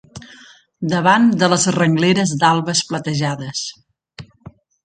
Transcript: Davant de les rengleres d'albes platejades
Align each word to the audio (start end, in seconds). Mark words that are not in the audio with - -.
Davant 0.93 1.27
de 1.43 1.49
les 1.51 1.67
rengleres 1.75 2.33
d'albes 2.45 2.81
platejades 2.93 3.63